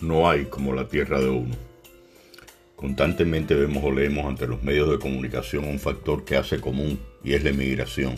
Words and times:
no 0.00 0.28
hay 0.28 0.46
como 0.46 0.74
la 0.74 0.88
tierra 0.88 1.20
de 1.20 1.28
uno. 1.28 1.54
Constantemente 2.76 3.54
vemos 3.54 3.84
o 3.84 3.92
leemos 3.92 4.24
ante 4.24 4.46
los 4.46 4.62
medios 4.62 4.90
de 4.90 4.98
comunicación 4.98 5.66
un 5.66 5.78
factor 5.78 6.24
que 6.24 6.36
hace 6.36 6.60
común 6.60 6.98
y 7.22 7.34
es 7.34 7.44
la 7.44 7.50
emigración 7.50 8.16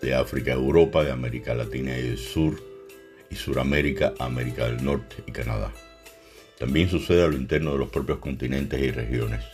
de 0.00 0.14
África 0.14 0.52
a 0.52 0.54
Europa, 0.54 1.02
de 1.02 1.10
América 1.10 1.54
Latina 1.54 1.98
y 1.98 2.02
del 2.02 2.18
Sur 2.18 2.62
y 3.30 3.34
Suramérica 3.34 4.14
a 4.18 4.26
América 4.26 4.66
del 4.66 4.84
Norte 4.84 5.16
y 5.26 5.32
Canadá. 5.32 5.72
También 6.58 6.88
sucede 6.88 7.24
a 7.24 7.26
lo 7.26 7.36
interno 7.36 7.72
de 7.72 7.78
los 7.78 7.88
propios 7.88 8.18
continentes 8.18 8.80
y 8.80 8.90
regiones, 8.90 9.44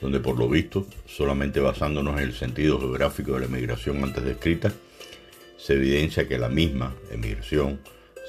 donde 0.00 0.18
por 0.18 0.36
lo 0.36 0.48
visto, 0.48 0.86
solamente 1.06 1.60
basándonos 1.60 2.20
en 2.20 2.24
el 2.24 2.34
sentido 2.34 2.80
geográfico 2.80 3.34
de 3.34 3.40
la 3.40 3.46
emigración 3.46 4.02
antes 4.02 4.24
descrita, 4.24 4.72
se 5.56 5.74
evidencia 5.74 6.26
que 6.26 6.38
la 6.38 6.48
misma 6.48 6.94
emigración 7.12 7.78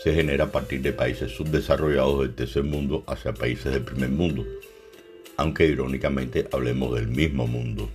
se 0.02 0.14
genera 0.14 0.46
a 0.46 0.52
partir 0.52 0.82
de 0.82 0.93
países 0.93 1.32
subdesarrollados 1.32 2.21
del 2.21 2.36
tercer 2.36 2.64
mundo 2.64 3.04
hacia 3.07 3.33
países 3.33 3.71
del 3.71 3.83
primer 3.83 4.10
mundo, 4.10 4.46
aunque 5.38 5.65
irónicamente 5.65 6.47
hablemos 6.52 6.96
del 6.96 7.07
mismo 7.07 7.47
mundo. 7.47 7.89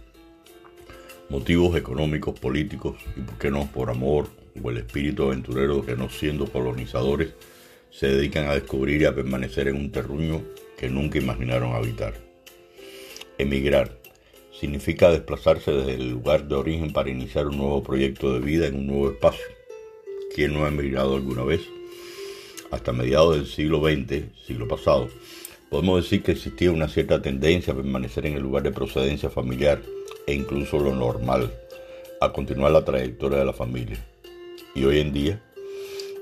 Motivos 1.29 1.77
económicos, 1.77 2.39
políticos 2.41 2.97
y, 3.17 3.21
por 3.21 3.39
qué 3.39 3.51
no, 3.51 3.71
por 3.71 3.91
amor 3.91 4.29
o 4.61 4.71
el 4.71 4.79
espíritu 4.79 5.27
aventurero 5.27 5.85
que 5.85 5.95
no 5.95 6.09
siendo 6.09 6.47
colonizadores 6.47 7.35
se 7.91 8.09
dedican 8.09 8.49
a 8.49 8.55
descubrir 8.55 9.03
y 9.03 9.05
a 9.05 9.15
permanecer 9.15 9.69
en 9.69 9.77
un 9.77 9.93
terruño 9.93 10.43
que 10.77 10.89
nunca 10.89 11.19
imaginaron 11.19 11.75
habitar. 11.75 12.15
Emigrar 13.39 13.99
significa 14.59 15.11
desplazarse 15.11 15.71
desde 15.71 15.95
el 15.95 16.11
lugar 16.11 16.47
de 16.49 16.55
origen 16.55 16.93
para 16.93 17.11
iniciar 17.11 17.47
un 17.47 17.59
nuevo 17.59 17.83
proyecto 17.83 18.33
de 18.33 18.41
vida 18.41 18.67
en 18.67 18.77
un 18.77 18.87
nuevo 18.87 19.11
espacio. 19.11 19.47
¿Quién 20.35 20.55
no 20.55 20.65
ha 20.65 20.69
emigrado 20.69 21.17
alguna 21.17 21.45
vez? 21.45 21.61
Hasta 22.71 22.93
mediados 22.93 23.37
del 23.37 23.47
siglo 23.47 23.81
XX, 23.81 24.25
siglo 24.47 24.69
pasado, 24.69 25.09
podemos 25.71 26.03
decir 26.03 26.23
que 26.23 26.33
existía 26.33 26.71
una 26.71 26.89
cierta 26.89 27.23
tendencia 27.23 27.73
a 27.73 27.77
permanecer 27.77 28.27
en 28.27 28.35
el 28.35 28.43
lugar 28.43 28.63
de 28.63 28.73
procedencia 28.73 29.31
familiar 29.31 29.81
e 30.27 30.35
incluso 30.35 30.79
lo 30.79 30.95
normal, 30.95 31.53
a 32.21 32.33
continuar 32.33 32.73
la 32.73 32.85
trayectoria 32.85 33.39
de 33.39 33.45
la 33.45 33.53
familia. 33.53 33.99
Y 34.75 34.85
hoy 34.85 35.01
en 35.01 35.13
día, 35.13 35.43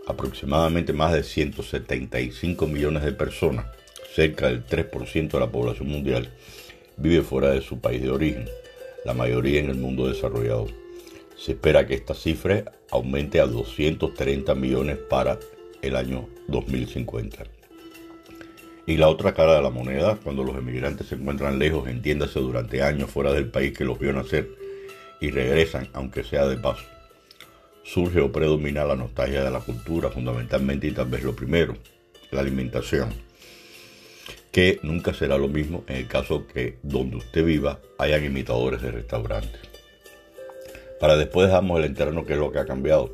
aproximadamente 0.06 0.92
más 0.92 1.12
de 1.12 1.22
175 1.22 2.66
millones 2.66 3.04
de 3.04 3.12
personas, 3.12 3.66
cerca 4.14 4.46
del 4.46 4.64
3% 4.64 5.30
de 5.30 5.40
la 5.40 5.50
población 5.50 5.88
mundial, 5.88 6.30
vive 6.96 7.22
fuera 7.22 7.50
de 7.50 7.60
su 7.60 7.80
país 7.80 8.02
de 8.02 8.10
origen, 8.10 8.48
la 9.04 9.14
mayoría 9.14 9.60
en 9.60 9.70
el 9.70 9.76
mundo 9.76 10.08
desarrollado. 10.08 10.66
Se 11.36 11.52
espera 11.52 11.86
que 11.86 11.94
esta 11.94 12.14
cifra 12.14 12.72
aumente 12.90 13.40
a 13.40 13.46
230 13.46 14.54
millones 14.54 14.98
para 14.98 15.38
el 15.82 15.96
año 15.96 16.28
2050. 16.48 17.44
Y 18.86 18.96
la 18.96 19.08
otra 19.08 19.34
cara 19.34 19.56
de 19.56 19.62
la 19.62 19.70
moneda, 19.70 20.18
cuando 20.22 20.42
los 20.42 20.56
emigrantes 20.56 21.08
se 21.08 21.14
encuentran 21.14 21.58
lejos, 21.58 21.88
entiéndase 21.88 22.40
durante 22.40 22.82
años 22.82 23.10
fuera 23.10 23.32
del 23.32 23.50
país 23.50 23.76
que 23.76 23.84
los 23.84 23.98
vio 23.98 24.12
nacer 24.12 24.48
y 25.20 25.30
regresan, 25.30 25.88
aunque 25.92 26.24
sea 26.24 26.46
de 26.46 26.56
paso. 26.56 26.84
Surge 27.84 28.20
o 28.20 28.32
predomina 28.32 28.84
la 28.84 28.96
nostalgia 28.96 29.44
de 29.44 29.50
la 29.50 29.60
cultura, 29.60 30.10
fundamentalmente 30.10 30.86
y 30.86 30.92
tal 30.92 31.08
vez 31.08 31.22
lo 31.22 31.36
primero, 31.36 31.76
la 32.30 32.40
alimentación, 32.40 33.10
que 34.52 34.80
nunca 34.82 35.12
será 35.12 35.36
lo 35.36 35.48
mismo 35.48 35.84
en 35.86 35.96
el 35.96 36.08
caso 36.08 36.46
que 36.46 36.78
donde 36.82 37.16
usted 37.16 37.44
viva 37.44 37.80
hayan 37.98 38.24
imitadores 38.24 38.80
de 38.82 38.90
restaurantes. 38.90 39.60
Para 40.98 41.16
después 41.16 41.48
dejamos 41.48 41.78
el 41.78 41.84
enterno 41.84 42.24
que 42.24 42.32
es 42.32 42.38
lo 42.38 42.50
que 42.50 42.58
ha 42.58 42.66
cambiado, 42.66 43.12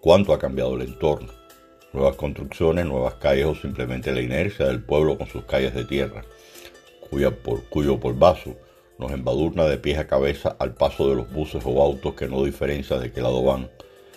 cuánto 0.00 0.32
ha 0.32 0.38
cambiado 0.38 0.74
el 0.74 0.82
entorno, 0.88 1.32
nuevas 1.94 2.16
construcciones, 2.16 2.84
nuevas 2.86 3.14
calles 3.14 3.46
o 3.46 3.54
simplemente 3.54 4.12
la 4.12 4.20
inercia 4.20 4.66
del 4.66 4.82
pueblo 4.82 5.16
con 5.16 5.28
sus 5.28 5.44
calles 5.44 5.74
de 5.74 5.84
tierra, 5.84 6.24
cuya 7.08 7.30
por, 7.30 7.64
cuyo 7.64 8.00
polvazo 8.00 8.56
nos 8.98 9.12
embadurna 9.12 9.64
de 9.64 9.78
pies 9.78 9.98
a 9.98 10.06
cabeza 10.06 10.56
al 10.58 10.74
paso 10.74 11.08
de 11.08 11.16
los 11.16 11.32
buses 11.32 11.62
o 11.64 11.82
autos 11.82 12.14
que 12.14 12.28
no 12.28 12.44
diferencia 12.44 12.98
de 12.98 13.12
qué 13.12 13.22
lado 13.22 13.42
van, 13.42 13.70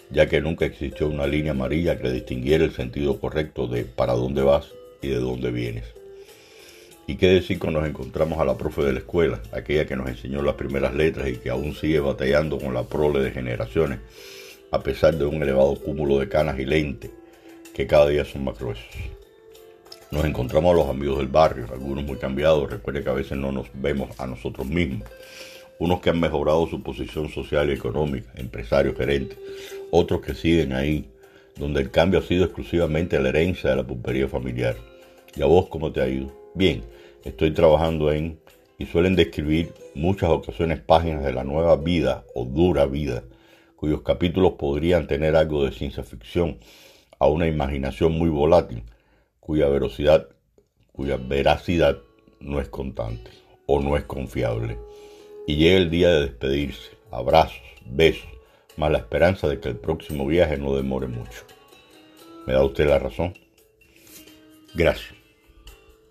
ya 0.09 0.28
que 0.28 0.41
nunca 0.41 0.66
existió 0.66 1.07
una 1.07 1.28
línea 1.28 1.51
amarilla 1.51 2.00
que 2.00 2.12
distinguiera 2.12 2.63
el 2.63 2.74
sentido 2.74 3.19
correcto 3.19 3.68
de 3.68 3.85
para 3.85 4.13
dónde 4.13 4.41
vas 4.41 4.68
y 5.01 5.09
de 5.09 5.19
dónde 5.19 5.51
vienes. 5.51 5.85
¿Y 7.06 7.16
qué 7.16 7.28
decir 7.28 7.57
cuando 7.57 7.80
nos 7.80 7.90
encontramos 7.90 8.38
a 8.40 8.46
la 8.46 8.57
profe 8.57 8.84
de 8.84 8.94
la 8.94 9.00
escuela, 9.00 9.41
aquella 9.53 9.85
que 9.85 9.96
nos 9.96 10.09
enseñó 10.09 10.41
las 10.41 10.56
primeras 10.56 10.94
letras 10.94 11.30
y 11.30 11.38
que 11.38 11.50
aún 11.50 11.74
sigue 11.74 12.01
batallando 12.01 12.59
con 12.59 12.74
la 12.74 12.84
prole 12.84 13.22
de 13.22 13.31
generaciones, 13.31 14.00
a 14.72 14.84
pesar 14.84 15.16
de 15.16 15.25
un 15.25 15.41
elevado 15.41 15.75
cúmulo 15.75 16.19
de 16.19 16.28
canas 16.28 16.59
y 16.59 16.66
lentes, 16.66 17.12
que 17.77 17.85
cada 17.85 18.07
día 18.07 18.25
son 18.25 18.43
más 18.43 18.57
gruesos. 18.57 18.88
Nos 20.09 20.25
encontramos 20.25 20.73
a 20.73 20.77
los 20.77 20.89
amigos 20.89 21.19
del 21.19 21.27
barrio, 21.27 21.67
algunos 21.71 22.03
muy 22.03 22.17
cambiados, 22.17 22.71
recuerde 22.71 23.03
que 23.03 23.09
a 23.11 23.13
veces 23.13 23.38
no 23.38 23.51
nos 23.51 23.67
vemos 23.71 24.19
a 24.19 24.25
nosotros 24.25 24.65
mismos. 24.65 25.07
Unos 25.77 26.01
que 26.01 26.09
han 26.09 26.19
mejorado 26.19 26.65
su 26.65 26.81
posición 26.81 27.29
social 27.29 27.69
y 27.69 27.73
económica, 27.73 28.31
empresarios, 28.33 28.97
gerentes, 28.97 29.38
otros 29.91 30.21
que 30.21 30.33
siguen 30.33 30.73
ahí, 30.73 31.07
donde 31.55 31.81
el 31.81 31.91
cambio 31.91 32.19
ha 32.19 32.23
sido 32.23 32.45
exclusivamente 32.45 33.19
la 33.19 33.29
herencia 33.29 33.69
de 33.69 33.75
la 33.75 33.85
pulpería 33.85 34.27
familiar. 34.27 34.75
¿Y 35.35 35.44
a 35.44 35.45
vos 35.45 35.67
cómo 35.67 35.91
te 35.91 36.01
ha 36.01 36.07
ido? 36.07 36.31
Bien, 36.55 36.83
estoy 37.25 37.51
trabajando 37.51 38.11
en, 38.11 38.39
y 38.79 38.88
suelen 38.88 39.15
describir 39.15 39.71
muchas 39.94 40.31
ocasiones 40.31 40.79
páginas 40.79 41.23
de 41.23 41.33
la 41.33 41.44
nueva 41.44 41.75
vida 41.75 42.25
o 42.33 42.44
dura 42.44 42.88
vida, 42.88 43.23
cuyos 43.75 44.01
capítulos 44.01 44.53
podrían 44.53 45.05
tener 45.05 45.35
algo 45.35 45.63
de 45.63 45.71
ciencia 45.71 46.01
ficción, 46.01 46.57
a 47.19 47.28
una 47.28 47.47
imaginación 47.47 48.13
muy 48.13 48.29
volátil, 48.29 48.83
cuya 49.39 49.67
velocidad, 49.67 50.28
cuya 50.91 51.17
veracidad 51.17 51.97
no 52.39 52.59
es 52.59 52.69
constante 52.69 53.31
o 53.66 53.81
no 53.81 53.97
es 53.97 54.03
confiable. 54.03 54.78
Y 55.47 55.56
llega 55.56 55.77
el 55.77 55.89
día 55.89 56.09
de 56.09 56.22
despedirse, 56.22 56.91
abrazos, 57.11 57.61
besos, 57.85 58.29
más 58.75 58.91
la 58.91 59.00
esperanza 59.00 59.47
de 59.47 59.59
que 59.59 59.69
el 59.69 59.77
próximo 59.77 60.27
viaje 60.27 60.57
no 60.57 60.75
demore 60.75 61.07
mucho. 61.07 61.44
¿Me 62.45 62.53
da 62.53 62.63
usted 62.63 62.88
la 62.88 63.00
razón? 63.00 63.33
Gracias. 64.75 65.26